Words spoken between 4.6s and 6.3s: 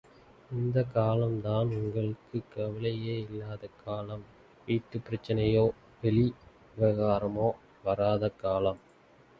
வீட்டுப் பிரச்சினையோ, வெளி